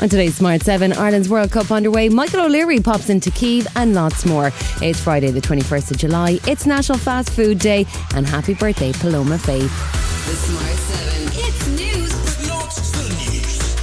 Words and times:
On 0.00 0.08
today's 0.08 0.36
Smart 0.36 0.62
7, 0.62 0.92
Ireland's 0.92 1.28
World 1.28 1.50
Cup 1.50 1.72
underway. 1.72 2.08
Michael 2.08 2.42
O'Leary 2.42 2.78
pops 2.78 3.10
into 3.10 3.32
Kiev 3.32 3.66
and 3.74 3.94
lots 3.94 4.24
more. 4.24 4.52
It's 4.80 5.00
Friday, 5.00 5.32
the 5.32 5.40
21st 5.40 5.90
of 5.90 5.96
July. 5.96 6.38
It's 6.46 6.66
National 6.66 6.98
Fast 6.98 7.30
Food 7.30 7.58
Day, 7.58 7.84
and 8.14 8.24
happy 8.24 8.54
birthday, 8.54 8.92
Paloma 8.92 9.38
Faith. 9.38 9.62
The 9.62 10.36
Smart 10.36 10.66
7. 10.66 11.08
It's 11.32 11.66
news. 11.66 12.12
But 12.12 12.46
not 12.46 12.70
the 12.70 13.08
news. 13.18 13.74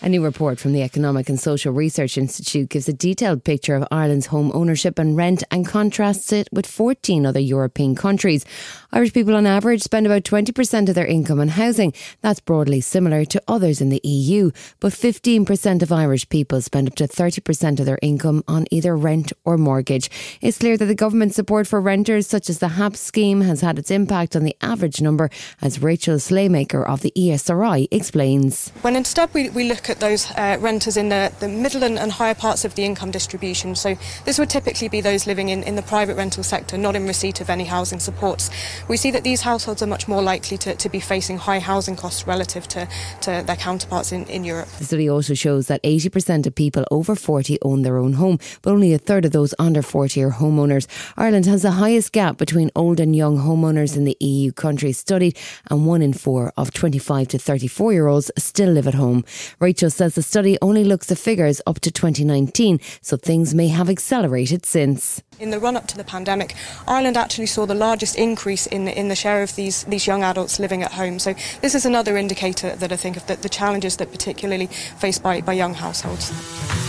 A 0.00 0.08
new 0.08 0.22
report 0.22 0.60
from 0.60 0.72
the 0.72 0.82
Economic 0.82 1.28
and 1.28 1.40
Social 1.40 1.72
Research 1.72 2.16
Institute 2.16 2.68
gives 2.68 2.88
a 2.88 2.92
detailed 2.92 3.42
picture 3.42 3.74
of 3.74 3.86
Ireland's 3.90 4.26
home 4.26 4.52
ownership 4.54 4.98
and 4.98 5.16
rent 5.16 5.42
and 5.50 5.66
contrasts 5.66 6.32
it 6.32 6.48
with 6.52 6.66
14 6.66 7.26
other 7.26 7.40
European 7.40 7.94
countries. 7.94 8.44
Irish 8.90 9.12
people 9.12 9.36
on 9.36 9.46
average 9.46 9.82
spend 9.82 10.06
about 10.06 10.22
20% 10.22 10.88
of 10.88 10.94
their 10.94 11.06
income 11.06 11.40
on 11.40 11.48
housing. 11.48 11.92
That's 12.22 12.40
broadly 12.40 12.80
similar 12.80 13.26
to 13.26 13.42
others 13.46 13.82
in 13.82 13.90
the 13.90 14.00
EU, 14.02 14.50
but 14.80 14.94
15% 14.94 15.82
of 15.82 15.92
Irish 15.92 16.26
people 16.30 16.62
spend 16.62 16.88
up 16.88 16.94
to 16.94 17.06
30% 17.06 17.80
of 17.80 17.84
their 17.84 17.98
income 18.00 18.42
on 18.48 18.64
either 18.70 18.96
rent 18.96 19.30
or 19.44 19.58
mortgage. 19.58 20.10
It's 20.40 20.56
clear 20.56 20.78
that 20.78 20.86
the 20.86 20.94
government 20.94 21.34
support 21.34 21.66
for 21.66 21.82
renters, 21.82 22.26
such 22.26 22.48
as 22.48 22.60
the 22.60 22.68
HAP 22.68 22.96
scheme, 22.96 23.42
has 23.42 23.60
had 23.60 23.78
its 23.78 23.90
impact 23.90 24.34
on 24.34 24.44
the 24.44 24.56
average 24.62 25.02
number, 25.02 25.28
as 25.60 25.82
Rachel 25.82 26.16
Slaymaker 26.16 26.86
of 26.86 27.02
the 27.02 27.12
ESRI 27.14 27.88
explains. 27.90 28.70
When 28.80 28.96
instead 28.96 29.34
we, 29.34 29.50
we 29.50 29.68
look 29.68 29.90
at 29.90 30.00
those 30.00 30.30
uh, 30.30 30.56
renters 30.60 30.96
in 30.96 31.10
the, 31.10 31.30
the 31.40 31.48
middle 31.48 31.84
and, 31.84 31.98
and 31.98 32.10
higher 32.10 32.34
parts 32.34 32.64
of 32.64 32.74
the 32.74 32.86
income 32.86 33.10
distribution, 33.10 33.74
so 33.74 33.98
this 34.24 34.38
would 34.38 34.48
typically 34.48 34.88
be 34.88 35.02
those 35.02 35.26
living 35.26 35.50
in, 35.50 35.62
in 35.62 35.76
the 35.76 35.82
private 35.82 36.16
rental 36.16 36.42
sector, 36.42 36.78
not 36.78 36.96
in 36.96 37.06
receipt 37.06 37.42
of 37.42 37.50
any 37.50 37.64
housing 37.66 38.00
supports, 38.00 38.48
we 38.86 38.96
see 38.96 39.10
that 39.10 39.24
these 39.24 39.42
households 39.42 39.82
are 39.82 39.86
much 39.86 40.06
more 40.08 40.22
likely 40.22 40.56
to, 40.58 40.74
to 40.76 40.88
be 40.88 41.00
facing 41.00 41.38
high 41.38 41.58
housing 41.58 41.96
costs 41.96 42.26
relative 42.26 42.68
to, 42.68 42.88
to 43.22 43.42
their 43.46 43.56
counterparts 43.56 44.12
in, 44.12 44.24
in 44.26 44.44
Europe. 44.44 44.68
The 44.78 44.84
study 44.84 45.08
also 45.08 45.34
shows 45.34 45.66
that 45.66 45.82
80% 45.82 46.46
of 46.46 46.54
people 46.54 46.84
over 46.90 47.14
40 47.14 47.58
own 47.62 47.82
their 47.82 47.98
own 47.98 48.14
home, 48.14 48.38
but 48.62 48.72
only 48.72 48.92
a 48.92 48.98
third 48.98 49.24
of 49.24 49.32
those 49.32 49.54
under 49.58 49.82
40 49.82 50.22
are 50.22 50.30
homeowners. 50.30 50.86
Ireland 51.16 51.46
has 51.46 51.62
the 51.62 51.72
highest 51.72 52.12
gap 52.12 52.36
between 52.36 52.70
old 52.76 53.00
and 53.00 53.14
young 53.16 53.38
homeowners 53.38 53.96
in 53.96 54.04
the 54.04 54.16
EU 54.20 54.52
countries 54.52 54.98
studied, 54.98 55.36
and 55.70 55.86
one 55.86 56.02
in 56.02 56.12
four 56.12 56.52
of 56.56 56.72
25 56.72 57.28
to 57.28 57.38
34 57.38 57.92
year 57.92 58.06
olds 58.06 58.30
still 58.38 58.70
live 58.70 58.86
at 58.86 58.94
home. 58.94 59.24
Rachel 59.58 59.90
says 59.90 60.14
the 60.14 60.22
study 60.22 60.58
only 60.62 60.84
looks 60.84 61.10
at 61.10 61.18
figures 61.18 61.60
up 61.66 61.80
to 61.80 61.90
2019, 61.90 62.80
so 63.00 63.16
things 63.16 63.54
may 63.54 63.68
have 63.68 63.90
accelerated 63.90 64.64
since. 64.64 65.22
In 65.40 65.50
the 65.50 65.60
run 65.60 65.76
up 65.76 65.86
to 65.88 65.96
the 65.96 66.04
pandemic, 66.04 66.54
Ireland 66.86 67.16
actually 67.16 67.46
saw 67.46 67.64
the 67.64 67.74
largest 67.74 68.16
increase 68.16 68.66
in 68.70 68.88
in 68.88 69.08
the 69.08 69.16
share 69.16 69.42
of 69.42 69.54
these, 69.54 69.84
these 69.84 70.06
young 70.06 70.22
adults 70.22 70.58
living 70.58 70.82
at 70.82 70.92
home. 70.92 71.18
So, 71.18 71.34
this 71.60 71.74
is 71.74 71.86
another 71.86 72.16
indicator 72.16 72.76
that 72.76 72.92
I 72.92 72.96
think 72.96 73.16
of 73.16 73.26
the, 73.26 73.36
the 73.36 73.48
challenges 73.48 73.96
that 73.96 74.10
particularly 74.10 74.66
faced 74.66 75.22
by, 75.22 75.40
by 75.40 75.52
young 75.52 75.74
households. 75.74 76.87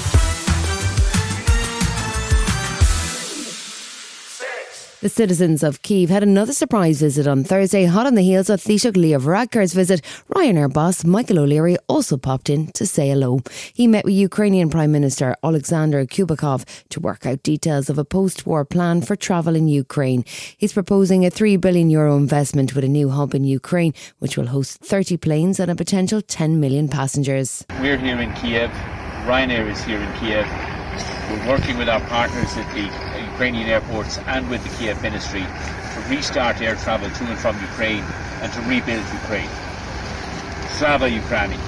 The 5.01 5.07
citizens 5.07 5.63
of 5.63 5.81
Kiev 5.81 6.09
had 6.09 6.23
another 6.23 6.51
surprise 6.51 6.99
visit 6.99 7.25
on 7.25 7.45
Thursday, 7.45 7.85
hot 7.85 8.05
on 8.05 8.15
the 8.15 8.21
heels 8.21 8.49
of 8.49 8.59
Taoiseach 8.59 8.97
Leo 8.97 9.17
Varadkar's 9.17 9.71
visit. 9.71 10.01
Ryanair 10.35 10.73
boss 10.73 11.05
Michael 11.05 11.39
O'Leary 11.39 11.77
also 11.87 12.17
popped 12.17 12.49
in 12.49 12.67
to 12.73 12.85
say 12.85 13.07
hello. 13.07 13.39
He 13.73 13.87
met 13.87 14.03
with 14.03 14.15
Ukrainian 14.15 14.69
Prime 14.69 14.91
Minister 14.91 15.37
Alexander 15.41 16.05
Kubrakov 16.05 16.65
to 16.89 16.99
work 16.99 17.25
out 17.25 17.43
details 17.43 17.89
of 17.89 17.97
a 17.97 18.03
post-war 18.03 18.65
plan 18.65 19.01
for 19.01 19.15
travel 19.15 19.55
in 19.55 19.69
Ukraine. 19.69 20.25
He's 20.57 20.73
proposing 20.73 21.25
a 21.25 21.29
3 21.29 21.55
billion 21.55 21.89
euro 21.89 22.17
investment 22.17 22.75
with 22.75 22.83
a 22.83 22.89
new 22.89 23.07
hub 23.07 23.33
in 23.33 23.45
Ukraine, 23.45 23.93
which 24.17 24.35
will 24.35 24.47
host 24.47 24.81
30 24.81 25.15
planes 25.15 25.61
and 25.61 25.71
a 25.71 25.75
potential 25.75 26.21
10 26.21 26.59
million 26.59 26.89
passengers. 26.89 27.65
We're 27.79 27.97
here 27.97 28.19
in 28.19 28.33
Kiev. 28.33 28.69
Ryanair 29.25 29.71
is 29.71 29.81
here 29.81 30.01
in 30.01 30.13
Kiev. 30.19 30.78
We're 31.29 31.47
working 31.47 31.77
with 31.77 31.89
our 31.89 32.01
partners 32.01 32.51
at 32.57 32.67
the 32.73 32.85
Ukrainian 33.31 33.67
airports 33.69 34.17
and 34.27 34.49
with 34.49 34.63
the 34.63 34.69
Kiev 34.77 35.01
ministry 35.01 35.41
to 35.41 35.99
restart 36.09 36.61
air 36.61 36.75
travel 36.75 37.09
to 37.09 37.23
and 37.25 37.39
from 37.39 37.59
Ukraine 37.61 38.03
and 38.41 38.51
to 38.53 38.61
rebuild 38.61 39.05
Ukraine. 39.21 39.49
Slava 40.77 41.09
Ukraini. 41.09 41.59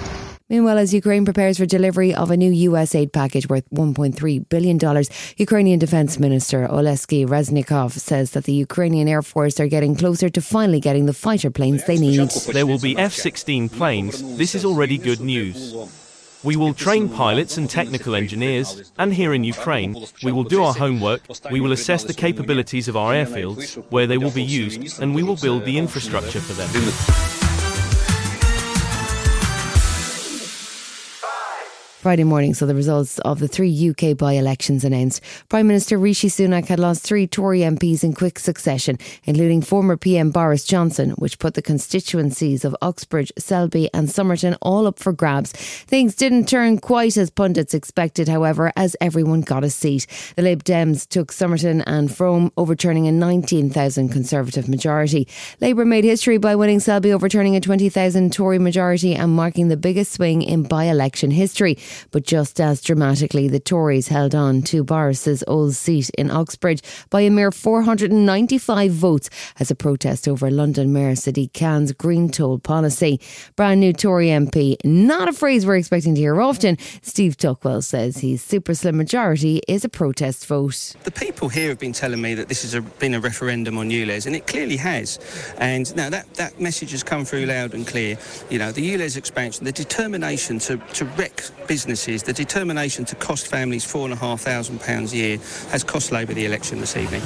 Meanwhile, 0.51 0.79
as 0.79 0.93
Ukraine 0.93 1.23
prepares 1.23 1.57
for 1.57 1.65
delivery 1.65 2.13
of 2.13 2.29
a 2.29 2.35
new 2.35 2.51
US 2.69 2.93
aid 2.93 3.13
package 3.13 3.47
worth 3.47 3.69
$1.3 3.69 4.49
billion, 4.49 5.05
Ukrainian 5.37 5.79
Defense 5.79 6.19
Minister 6.19 6.67
Oleksiy 6.67 7.25
Reznikov 7.25 7.91
says 7.91 8.31
that 8.31 8.43
the 8.43 8.53
Ukrainian 8.53 9.07
Air 9.07 9.21
Force 9.21 9.61
are 9.61 9.67
getting 9.67 9.95
closer 9.95 10.29
to 10.29 10.41
finally 10.41 10.81
getting 10.81 11.05
the 11.05 11.13
fighter 11.13 11.51
planes 11.51 11.85
they 11.85 11.97
need. 11.97 12.29
There 12.51 12.65
will 12.65 12.79
be 12.79 12.97
F 12.97 13.13
16 13.13 13.69
planes. 13.69 14.21
This 14.35 14.53
is 14.53 14.65
already 14.65 14.97
good 14.97 15.21
news. 15.21 15.73
We 16.43 16.55
will 16.55 16.73
train 16.73 17.07
pilots 17.07 17.57
and 17.57 17.69
technical 17.69 18.15
engineers, 18.15 18.91
and 18.97 19.13
here 19.13 19.33
in 19.33 19.43
Ukraine, 19.43 19.95
we 20.23 20.31
will 20.31 20.43
do 20.43 20.63
our 20.63 20.73
homework, 20.73 21.21
we 21.51 21.61
will 21.61 21.71
assess 21.71 22.03
the 22.03 22.15
capabilities 22.15 22.87
of 22.87 22.97
our 22.97 23.13
airfields, 23.13 23.75
where 23.91 24.07
they 24.07 24.17
will 24.17 24.31
be 24.31 24.43
used, 24.43 24.99
and 25.01 25.13
we 25.13 25.21
will 25.21 25.35
build 25.35 25.65
the 25.65 25.77
infrastructure 25.77 26.39
for 26.39 26.53
them. 26.53 27.30
Friday 32.01 32.23
morning 32.23 32.55
saw 32.55 32.65
the 32.65 32.73
results 32.73 33.19
of 33.19 33.37
the 33.37 33.47
three 33.47 33.91
UK 33.91 34.17
by 34.17 34.33
elections 34.33 34.83
announced. 34.83 35.21
Prime 35.49 35.67
Minister 35.67 35.99
Rishi 35.99 36.29
Sunak 36.29 36.65
had 36.65 36.79
lost 36.79 37.03
three 37.03 37.27
Tory 37.27 37.59
MPs 37.59 38.03
in 38.03 38.13
quick 38.13 38.39
succession, 38.39 38.97
including 39.25 39.61
former 39.61 39.95
PM 39.95 40.31
Boris 40.31 40.65
Johnson, 40.65 41.11
which 41.11 41.37
put 41.37 41.53
the 41.53 41.61
constituencies 41.61 42.65
of 42.65 42.75
Uxbridge, 42.81 43.31
Selby, 43.37 43.87
and 43.93 44.09
Somerton 44.09 44.55
all 44.63 44.87
up 44.87 44.97
for 44.97 45.13
grabs. 45.13 45.51
Things 45.51 46.15
didn't 46.15 46.47
turn 46.47 46.79
quite 46.79 47.17
as 47.17 47.29
pundits 47.29 47.75
expected, 47.75 48.27
however, 48.27 48.71
as 48.75 48.95
everyone 48.99 49.41
got 49.41 49.63
a 49.63 49.69
seat. 49.69 50.07
The 50.35 50.41
Lib 50.41 50.63
Dems 50.63 51.07
took 51.07 51.31
Somerton 51.31 51.81
and 51.81 52.11
Frome, 52.11 52.51
overturning 52.57 53.07
a 53.07 53.11
19,000 53.11 54.09
Conservative 54.09 54.67
majority. 54.67 55.27
Labour 55.59 55.85
made 55.85 56.05
history 56.05 56.39
by 56.39 56.55
winning 56.55 56.79
Selby, 56.79 57.13
overturning 57.13 57.55
a 57.55 57.61
20,000 57.61 58.33
Tory 58.33 58.57
majority 58.57 59.13
and 59.13 59.35
marking 59.35 59.67
the 59.67 59.77
biggest 59.77 60.13
swing 60.13 60.41
in 60.41 60.63
by 60.63 60.85
election 60.85 61.29
history. 61.29 61.77
But 62.11 62.23
just 62.23 62.59
as 62.59 62.81
dramatically, 62.81 63.47
the 63.47 63.59
Tories 63.59 64.07
held 64.07 64.35
on 64.35 64.61
to 64.63 64.83
Boris's 64.83 65.43
old 65.47 65.75
seat 65.75 66.09
in 66.11 66.29
Uxbridge 66.29 66.81
by 67.09 67.21
a 67.21 67.29
mere 67.29 67.51
495 67.51 68.91
votes 68.91 69.29
as 69.59 69.71
a 69.71 69.75
protest 69.75 70.27
over 70.27 70.49
London 70.49 70.93
Mayor 70.93 71.13
Sadiq 71.13 71.53
Khan's 71.53 71.91
green 71.91 72.29
toll 72.29 72.59
policy. 72.59 73.19
Brand 73.55 73.79
new 73.79 73.93
Tory 73.93 74.27
MP, 74.27 74.77
not 74.83 75.29
a 75.29 75.33
phrase 75.33 75.65
we're 75.65 75.77
expecting 75.77 76.15
to 76.15 76.21
hear 76.21 76.41
often, 76.41 76.77
Steve 77.01 77.37
Tuckwell 77.37 77.83
says 77.83 78.17
his 78.17 78.41
super 78.41 78.73
slim 78.73 78.97
majority 78.97 79.61
is 79.67 79.85
a 79.85 79.89
protest 79.89 80.45
vote. 80.47 80.95
The 81.03 81.11
people 81.11 81.49
here 81.49 81.69
have 81.69 81.79
been 81.79 81.93
telling 81.93 82.21
me 82.21 82.33
that 82.35 82.47
this 82.47 82.61
has 82.63 82.81
been 82.99 83.13
a 83.13 83.19
referendum 83.19 83.77
on 83.77 83.89
ULEZ, 83.89 84.25
and 84.25 84.35
it 84.35 84.47
clearly 84.47 84.77
has. 84.77 85.19
And 85.57 85.93
now 85.95 86.09
that, 86.09 86.33
that 86.35 86.59
message 86.59 86.91
has 86.91 87.03
come 87.03 87.25
through 87.25 87.45
loud 87.45 87.73
and 87.73 87.85
clear. 87.85 88.17
You 88.49 88.59
know, 88.59 88.71
the 88.71 88.93
ULEZ 88.93 89.17
expansion, 89.17 89.65
the 89.65 89.71
determination 89.71 90.59
to, 90.59 90.77
to 90.77 91.05
wreck 91.05 91.43
businesses, 91.81 92.21
the 92.21 92.33
determination 92.33 93.05
to 93.05 93.15
cost 93.15 93.47
families 93.47 93.83
four 93.83 94.03
and 94.03 94.13
a 94.13 94.15
half 94.15 94.41
thousand 94.41 94.79
pounds 94.81 95.13
a 95.13 95.17
year 95.17 95.37
has 95.71 95.83
cost 95.83 96.11
Labour 96.11 96.33
the 96.35 96.45
election 96.45 96.79
this 96.79 96.95
evening. 96.95 97.21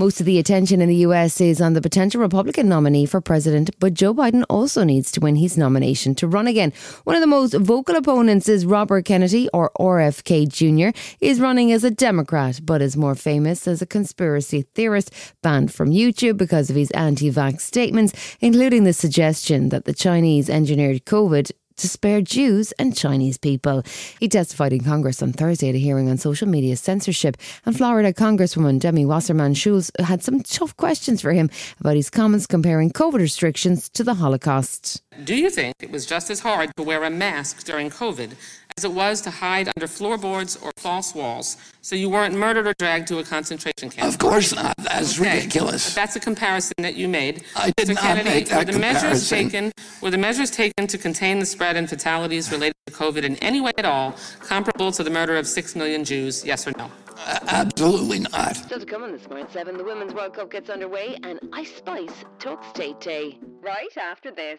Most 0.00 0.18
of 0.18 0.24
the 0.24 0.38
attention 0.38 0.80
in 0.80 0.88
the 0.88 1.04
US 1.08 1.42
is 1.42 1.60
on 1.60 1.74
the 1.74 1.82
potential 1.82 2.22
Republican 2.22 2.70
nominee 2.70 3.04
for 3.04 3.20
president, 3.20 3.68
but 3.78 3.92
Joe 3.92 4.14
Biden 4.14 4.44
also 4.48 4.82
needs 4.82 5.12
to 5.12 5.20
win 5.20 5.36
his 5.36 5.58
nomination 5.58 6.14
to 6.14 6.26
run 6.26 6.46
again. 6.46 6.72
One 7.04 7.16
of 7.16 7.20
the 7.20 7.26
most 7.26 7.52
vocal 7.52 7.96
opponents 7.96 8.48
is 8.48 8.64
Robert 8.64 9.04
Kennedy, 9.04 9.50
or 9.52 9.70
RFK 9.78 10.48
Jr. 10.48 10.98
Is 11.20 11.38
running 11.38 11.70
as 11.70 11.84
a 11.84 11.90
Democrat, 11.90 12.60
but 12.64 12.80
is 12.80 12.96
more 12.96 13.14
famous 13.14 13.68
as 13.68 13.82
a 13.82 13.86
conspiracy 13.86 14.62
theorist, 14.74 15.10
banned 15.42 15.70
from 15.70 15.90
YouTube 15.90 16.38
because 16.38 16.70
of 16.70 16.76
his 16.76 16.90
anti 16.92 17.30
vax 17.30 17.60
statements, 17.60 18.14
including 18.40 18.84
the 18.84 18.94
suggestion 18.94 19.68
that 19.68 19.84
the 19.84 19.92
Chinese 19.92 20.48
engineered 20.48 21.04
COVID 21.04 21.52
to 21.80 21.88
spare 21.88 22.20
Jews 22.20 22.72
and 22.72 22.96
Chinese 22.96 23.38
people. 23.38 23.82
He 24.18 24.28
testified 24.28 24.72
in 24.72 24.84
Congress 24.84 25.22
on 25.22 25.32
Thursday 25.32 25.68
at 25.68 25.74
a 25.74 25.78
hearing 25.78 26.08
on 26.08 26.18
social 26.18 26.48
media 26.48 26.76
censorship, 26.76 27.36
and 27.66 27.76
Florida 27.76 28.12
Congresswoman 28.12 28.78
Debbie 28.78 29.04
Wasserman 29.04 29.54
Schultz 29.54 29.90
had 29.98 30.22
some 30.22 30.42
tough 30.42 30.76
questions 30.76 31.20
for 31.20 31.32
him 31.32 31.50
about 31.80 31.96
his 31.96 32.10
comments 32.10 32.46
comparing 32.46 32.90
COVID 32.90 33.18
restrictions 33.18 33.88
to 33.90 34.04
the 34.04 34.14
Holocaust. 34.14 35.02
Do 35.24 35.34
you 35.36 35.50
think 35.50 35.74
it 35.80 35.90
was 35.90 36.06
just 36.06 36.30
as 36.30 36.40
hard 36.40 36.70
to 36.76 36.82
wear 36.82 37.04
a 37.04 37.10
mask 37.10 37.64
during 37.64 37.90
COVID 37.90 38.32
as 38.78 38.84
it 38.84 38.92
was 38.92 39.20
to 39.22 39.30
hide 39.30 39.68
under 39.76 39.86
floorboards 39.86 40.56
or 40.56 40.70
false 40.76 41.14
walls 41.14 41.56
so 41.82 41.96
you 41.96 42.08
weren't 42.08 42.34
murdered 42.34 42.66
or 42.66 42.74
dragged 42.78 43.08
to 43.08 43.18
a 43.18 43.24
concentration 43.24 43.90
camp? 43.90 44.08
Of 44.08 44.18
course 44.18 44.54
not. 44.54 44.74
That's 44.78 45.20
Okay, 45.20 45.36
ridiculous. 45.36 45.88
but 45.90 45.94
That's 45.96 46.16
a 46.16 46.20
comparison 46.20 46.74
that 46.78 46.94
you 46.94 47.08
made. 47.08 47.44
I 47.56 47.72
did 47.76 47.88
Mr. 47.88 47.94
not 47.94 48.02
Kennedy, 48.04 48.30
make 48.30 48.48
that 48.48 48.66
were 48.66 48.72
the 48.72 48.78
measures 48.78 49.28
comparison. 49.28 49.50
taken 49.50 49.72
were 50.00 50.10
the 50.10 50.18
measures 50.18 50.50
taken 50.50 50.86
to 50.86 50.96
contain 50.98 51.38
the 51.38 51.46
spread 51.46 51.76
and 51.76 51.88
fatalities 51.88 52.50
related 52.50 52.74
to 52.86 52.92
COVID 52.92 53.24
in 53.24 53.36
any 53.36 53.60
way 53.60 53.72
at 53.76 53.84
all 53.84 54.14
comparable 54.40 54.92
to 54.92 55.02
the 55.02 55.10
murder 55.10 55.36
of 55.36 55.46
six 55.46 55.74
million 55.76 56.04
Jews? 56.04 56.44
Yes 56.44 56.66
or 56.66 56.72
no? 56.78 56.90
A- 57.18 57.40
Absolutely 57.48 58.20
not. 58.20 58.56
Still 58.56 58.80
to 58.80 58.86
come 58.86 59.02
on 59.02 59.12
the 59.12 59.18
Smart 59.18 59.52
7, 59.52 59.76
the 59.76 59.84
Women's 59.84 60.14
World 60.14 60.34
Cup 60.34 60.50
gets 60.50 60.70
underway 60.70 61.18
and 61.24 61.38
Ice 61.52 61.74
Spice 61.76 62.24
talks 62.38 62.66
Tate 62.72 63.00
Day. 63.00 63.38
Right 63.60 63.94
after 63.98 64.30
this. 64.30 64.58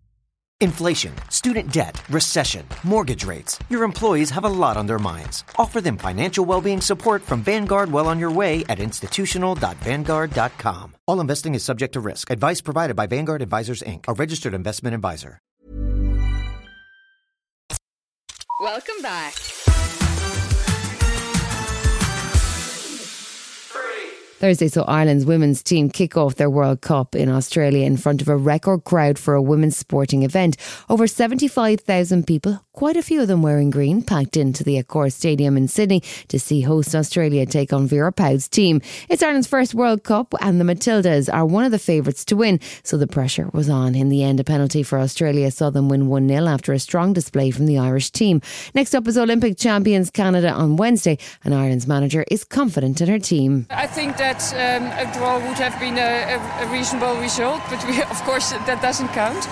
Inflation, 0.61 1.13
student 1.29 1.73
debt, 1.73 2.01
recession, 2.09 2.65
mortgage 2.83 3.25
rates. 3.25 3.59
Your 3.69 3.83
employees 3.83 4.29
have 4.29 4.45
a 4.45 4.49
lot 4.49 4.77
on 4.77 4.85
their 4.85 4.99
minds. 4.99 5.43
Offer 5.57 5.81
them 5.81 5.97
financial 5.97 6.45
well-being 6.45 6.81
support 6.81 7.23
from 7.23 7.41
Vanguard 7.41 7.91
well 7.91 8.05
on 8.07 8.19
your 8.19 8.29
way 8.31 8.63
at 8.69 8.79
institutional.vanguard.com. 8.79 10.95
All 11.07 11.19
investing 11.19 11.55
is 11.55 11.63
subject 11.63 11.93
to 11.93 11.99
risk. 11.99 12.29
Advice 12.29 12.61
provided 12.61 12.95
by 12.95 13.07
Vanguard 13.07 13.41
Advisors 13.41 13.81
Inc., 13.81 14.05
a 14.07 14.13
registered 14.13 14.53
investment 14.53 14.93
advisor. 14.93 15.39
Welcome 18.61 19.01
back. 19.01 19.33
Thursday 24.41 24.69
saw 24.69 24.83
Ireland's 24.85 25.23
women's 25.23 25.61
team 25.61 25.91
kick 25.91 26.17
off 26.17 26.33
their 26.33 26.49
World 26.49 26.81
Cup 26.81 27.13
in 27.13 27.29
Australia 27.29 27.85
in 27.85 27.95
front 27.95 28.23
of 28.23 28.27
a 28.27 28.35
record 28.35 28.85
crowd 28.85 29.19
for 29.19 29.35
a 29.35 29.41
women's 29.41 29.77
sporting 29.77 30.23
event. 30.23 30.57
Over 30.89 31.05
75,000 31.05 32.25
people, 32.25 32.59
quite 32.73 32.97
a 32.97 33.03
few 33.03 33.21
of 33.21 33.27
them 33.27 33.43
wearing 33.43 33.69
green, 33.69 34.01
packed 34.01 34.35
into 34.35 34.63
the 34.63 34.81
Accor 34.81 35.13
Stadium 35.13 35.57
in 35.57 35.67
Sydney 35.67 36.01
to 36.29 36.39
see 36.39 36.61
host 36.61 36.95
Australia 36.95 37.45
take 37.45 37.71
on 37.71 37.85
Vera 37.85 38.11
Pauw's 38.11 38.47
team. 38.47 38.81
It's 39.09 39.21
Ireland's 39.21 39.45
first 39.45 39.75
World 39.75 40.03
Cup 40.03 40.33
and 40.41 40.59
the 40.59 40.65
Matildas 40.65 41.31
are 41.31 41.45
one 41.45 41.63
of 41.63 41.71
the 41.71 41.77
favourites 41.77 42.25
to 42.25 42.35
win, 42.35 42.59
so 42.81 42.97
the 42.97 43.05
pressure 43.05 43.47
was 43.53 43.69
on. 43.69 43.93
In 43.93 44.09
the 44.09 44.23
end, 44.23 44.39
a 44.39 44.43
penalty 44.43 44.81
for 44.81 44.97
Australia 44.97 45.51
saw 45.51 45.69
them 45.69 45.87
win 45.87 46.07
1 46.07 46.27
0 46.27 46.47
after 46.47 46.73
a 46.73 46.79
strong 46.79 47.13
display 47.13 47.51
from 47.51 47.67
the 47.67 47.77
Irish 47.77 48.09
team. 48.09 48.41
Next 48.73 48.95
up 48.95 49.07
is 49.07 49.19
Olympic 49.19 49.59
champions 49.59 50.09
Canada 50.09 50.49
on 50.49 50.77
Wednesday, 50.77 51.19
and 51.43 51.53
Ireland's 51.53 51.85
manager 51.85 52.25
is 52.31 52.43
confident 52.43 53.01
in 53.01 53.07
her 53.07 53.19
team. 53.19 53.67
I 53.69 53.85
think 53.85 54.17
that 54.17 54.30
um, 54.53 54.85
a 54.97 55.11
draw 55.13 55.39
would 55.39 55.57
have 55.57 55.77
been 55.79 55.97
a, 55.97 56.35
a, 56.35 56.65
a 56.65 56.71
reasonable 56.71 57.15
result, 57.19 57.61
but 57.69 57.83
we, 57.87 58.01
of 58.15 58.21
course 58.23 58.51
that 58.51 58.81
doesn't 58.81 59.09
count. 59.09 59.47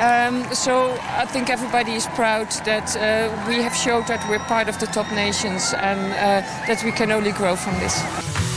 Um, 0.00 0.44
so 0.52 0.90
I 1.22 1.24
think 1.24 1.50
everybody 1.50 1.92
is 1.94 2.06
proud 2.16 2.50
that 2.64 2.96
uh, 2.96 3.30
we 3.48 3.62
have 3.62 3.74
showed 3.76 4.06
that 4.08 4.28
we're 4.28 4.44
part 4.46 4.68
of 4.68 4.78
the 4.80 4.86
top 4.86 5.10
nations 5.12 5.72
and 5.72 6.00
uh, 6.12 6.42
that 6.66 6.82
we 6.84 6.90
can 6.90 7.12
only 7.12 7.32
grow 7.32 7.54
from 7.54 7.74
this. 7.78 8.53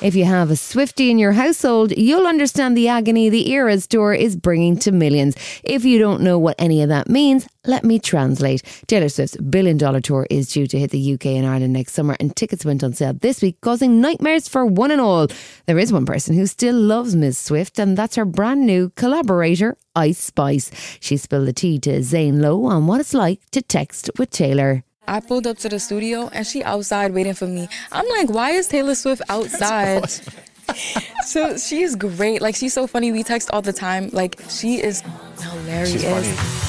If 0.00 0.14
you 0.14 0.26
have 0.26 0.52
a 0.52 0.54
Swifty 0.54 1.10
in 1.10 1.18
your 1.18 1.32
household, 1.32 1.90
you'll 1.90 2.28
understand 2.28 2.76
the 2.76 2.86
agony 2.86 3.30
the 3.30 3.50
Eras 3.50 3.88
tour 3.88 4.12
is 4.12 4.36
bringing 4.36 4.76
to 4.78 4.92
millions. 4.92 5.34
If 5.64 5.84
you 5.84 5.98
don't 5.98 6.22
know 6.22 6.38
what 6.38 6.54
any 6.56 6.82
of 6.82 6.88
that 6.90 7.08
means, 7.08 7.48
let 7.66 7.82
me 7.82 7.98
translate. 7.98 8.62
Taylor 8.86 9.08
Swift's 9.08 9.36
billion 9.38 9.76
dollar 9.76 10.00
tour 10.00 10.24
is 10.30 10.52
due 10.52 10.68
to 10.68 10.78
hit 10.78 10.92
the 10.92 11.14
UK 11.14 11.26
and 11.26 11.44
Ireland 11.44 11.72
next 11.72 11.94
summer, 11.94 12.16
and 12.20 12.34
tickets 12.36 12.64
went 12.64 12.84
on 12.84 12.92
sale 12.92 13.12
this 13.12 13.42
week, 13.42 13.60
causing 13.60 14.00
nightmares 14.00 14.46
for 14.46 14.64
one 14.64 14.92
and 14.92 15.00
all. 15.00 15.26
There 15.66 15.80
is 15.80 15.92
one 15.92 16.06
person 16.06 16.36
who 16.36 16.46
still 16.46 16.76
loves 16.76 17.16
Ms. 17.16 17.36
Swift, 17.36 17.80
and 17.80 17.98
that's 17.98 18.14
her 18.14 18.24
brand 18.24 18.66
new 18.66 18.90
collaborator, 18.90 19.76
Ice 19.96 20.18
Spice. 20.18 20.70
She 21.00 21.16
spilled 21.16 21.48
the 21.48 21.52
tea 21.52 21.80
to 21.80 22.04
Zane 22.04 22.40
Lowe 22.40 22.66
on 22.66 22.86
what 22.86 23.00
it's 23.00 23.14
like 23.14 23.40
to 23.50 23.60
text 23.60 24.12
with 24.16 24.30
Taylor. 24.30 24.84
I 25.08 25.20
pulled 25.20 25.46
up 25.46 25.58
to 25.58 25.68
the 25.68 25.80
studio 25.80 26.28
and 26.32 26.46
she 26.46 26.62
outside 26.62 27.14
waiting 27.14 27.34
for 27.34 27.46
me. 27.46 27.68
I'm 27.90 28.06
like, 28.10 28.30
why 28.30 28.50
is 28.50 28.68
Taylor 28.68 28.94
Swift 28.94 29.22
outside? 29.28 30.10
so 31.24 31.56
she 31.56 31.82
is 31.82 31.96
great. 31.96 32.42
Like 32.42 32.54
she's 32.54 32.74
so 32.74 32.86
funny. 32.86 33.10
We 33.10 33.22
text 33.22 33.50
all 33.52 33.62
the 33.62 33.72
time. 33.72 34.10
Like 34.12 34.38
she 34.48 34.82
is 34.82 35.02
hilarious. 35.40 36.67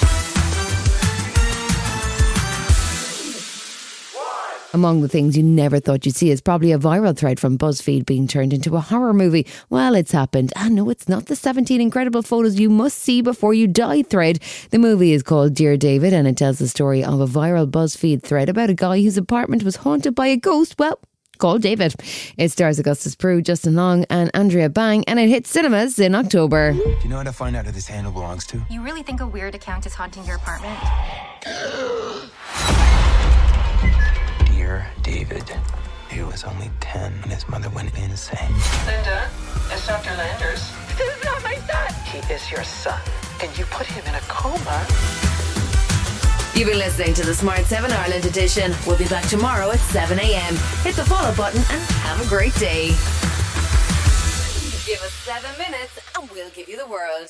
Among 4.71 5.01
the 5.01 5.07
things 5.07 5.35
you 5.35 5.41
never 5.41 5.79
thought 5.79 6.05
you'd 6.05 6.15
see 6.15 6.29
is 6.29 6.41
probably 6.41 6.71
a 6.71 6.77
viral 6.77 7.17
thread 7.17 7.39
from 7.39 7.57
BuzzFeed 7.57 8.05
being 8.05 8.27
turned 8.27 8.53
into 8.53 8.75
a 8.75 8.79
horror 8.79 9.13
movie. 9.13 9.47
Well, 9.71 9.95
it's 9.95 10.11
happened. 10.11 10.53
And 10.55 10.75
no, 10.75 10.91
it's 10.91 11.09
not 11.09 11.25
the 11.25 11.35
17 11.35 11.81
incredible 11.81 12.21
photos 12.21 12.59
you 12.59 12.69
must 12.69 12.99
see 12.99 13.23
before 13.23 13.55
you 13.55 13.65
die 13.65 14.03
thread. 14.03 14.39
The 14.69 14.77
movie 14.77 15.13
is 15.13 15.23
called 15.23 15.55
Dear 15.55 15.75
David 15.75 16.13
and 16.13 16.27
it 16.27 16.37
tells 16.37 16.59
the 16.59 16.67
story 16.67 17.03
of 17.03 17.19
a 17.19 17.25
viral 17.25 17.65
BuzzFeed 17.69 18.21
thread 18.21 18.47
about 18.47 18.69
a 18.69 18.75
guy 18.75 19.01
whose 19.01 19.17
apartment 19.17 19.63
was 19.63 19.77
haunted 19.77 20.13
by 20.13 20.27
a 20.27 20.37
ghost. 20.37 20.75
Well, 20.77 20.99
called 21.39 21.63
David. 21.63 21.95
It 22.37 22.51
stars 22.51 22.77
Augustus 22.77 23.15
Prew, 23.15 23.41
Justin 23.41 23.73
Long, 23.73 24.05
and 24.11 24.29
Andrea 24.35 24.69
Bang, 24.69 25.03
and 25.05 25.19
it 25.19 25.29
hits 25.29 25.49
cinemas 25.49 25.97
in 25.97 26.13
October. 26.13 26.73
Do 26.73 26.79
you 27.01 27.09
know 27.09 27.17
how 27.17 27.23
to 27.23 27.31
find 27.31 27.55
out 27.55 27.65
who 27.65 27.71
this 27.71 27.87
handle 27.87 28.11
belongs 28.11 28.45
to? 28.47 28.61
You 28.69 28.83
really 28.83 29.01
think 29.01 29.19
a 29.19 29.27
weird 29.27 29.55
account 29.55 29.87
is 29.87 29.95
haunting 29.95 30.25
your 30.25 30.35
apartment? 30.35 30.77
Dear 35.09 35.25
David. 35.25 35.49
He 36.11 36.21
was 36.21 36.43
only 36.43 36.69
10 36.81 37.11
when 37.21 37.29
his 37.31 37.47
mother 37.49 37.69
went 37.69 37.97
insane. 37.97 38.53
Linda, 38.85 39.27
it's 39.71 39.87
Dr. 39.87 40.15
Landers. 40.15 40.71
This 40.97 41.17
is 41.17 41.23
not 41.23 41.41
my 41.41 41.55
son! 41.55 41.93
He 42.05 42.19
is 42.31 42.51
your 42.51 42.63
son, 42.63 42.99
and 43.41 43.57
you 43.57 43.65
put 43.65 43.87
him 43.87 44.05
in 44.05 44.13
a 44.13 44.19
coma. 44.27 44.85
You've 46.53 46.69
been 46.69 46.77
listening 46.77 47.15
to 47.15 47.25
the 47.25 47.33
Smart 47.33 47.61
7 47.61 47.91
Ireland 47.91 48.25
edition. 48.25 48.71
We'll 48.85 48.97
be 48.99 49.07
back 49.07 49.25
tomorrow 49.27 49.71
at 49.71 49.79
7 49.79 50.19
a.m. 50.19 50.55
Hit 50.83 50.95
the 50.95 51.05
follow 51.05 51.33
button 51.35 51.59
and 51.59 51.81
have 52.05 52.23
a 52.23 52.29
great 52.29 52.53
day. 52.55 52.89
Give 54.85 55.01
us 55.01 55.13
seven 55.25 55.51
minutes 55.57 55.99
and 56.19 56.29
we'll 56.29 56.51
give 56.51 56.69
you 56.69 56.77
the 56.77 56.87
world. 56.87 57.29